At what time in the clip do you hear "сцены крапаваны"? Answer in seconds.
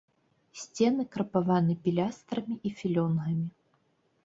0.61-1.77